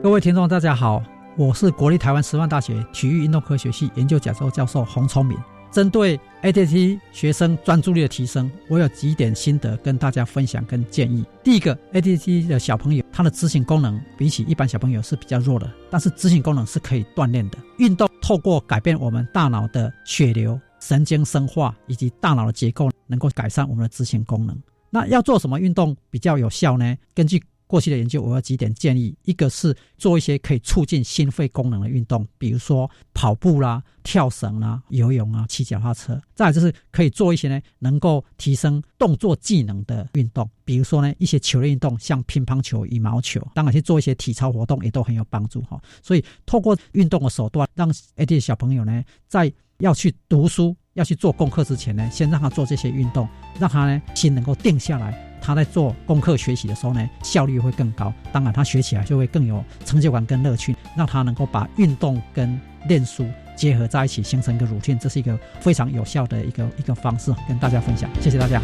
[0.03, 1.01] 各位听众，大家好，
[1.37, 5.39] 我是国立台湾师范大学体育运动科学系研究讲座教授洪聪明。
[5.71, 11.25] 针对 ADT 学生专注力的提升，我有几点心得跟大家分享跟建议。
[11.43, 17.59] 第一个，ADT 的小朋友他的执行功能比起一般小朋友是比较弱的，但是执行功能是可以锻炼的。
[17.79, 20.59] 运动透过改变我们大脑的血流。
[20.87, 24.55] 神经生化以及大脑的结构能够改善我们的执行功能。
[24.91, 26.95] 那要做什么运动比较有效呢？
[27.15, 43.41] 根据过去的研究，我有几点建议：一个是做一些可以促进心肺功能的运动，比如说跑步啦、跳绳啦、游泳啊、骑脚踏车；再就是可以做一些呢能够提升动作技能的运动，比如说呢一些球类运动，像乒乓球、羽毛球。
[43.55, 45.81] 当然，去做一些体操活动也都很有帮助哈。
[46.03, 55.15] 所以，透过运动的手段，让 AD 小朋友呢在要去读书、要去做功课之前呢，先让他做这些运动，让他呢心能够定下来。
[55.41, 58.11] 他在做功课学习的时候呢，效率会更高。
[58.33, 60.75] 当然，他学起来就会更有成就感跟乐趣。
[60.97, 68.09] 让他能够把运动跟练书结合在一起，形成一个乳腺这是一个非常有效的一个一个方式，跟大家分享。
[68.23, 68.59] 谢谢大家。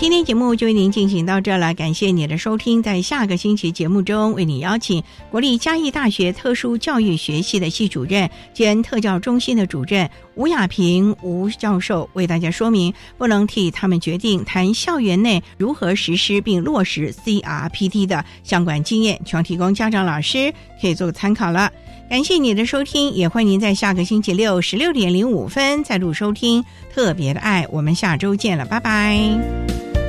[0.00, 2.82] 今天节目就为您进行到这了，感谢您的收听。
[2.82, 21.70] 在下个星期节目中，为您邀请国立嘉义大学特殊教育学系的系主任兼特教中心的主任吴雅平吴教授，为大家说明不能替他们决定谈校园内如何实施并落实 CRPD 的相关经验，全提供家长老师可以做个参考了。
[22.08, 27.66] 感谢你的收听，也欢迎您在下个星期六十六点零五分再度收听特别的爱。
[27.70, 29.99] 我们下周见了，拜拜。